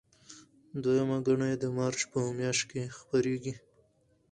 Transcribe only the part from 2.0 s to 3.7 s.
په میاشت کې خپریږي.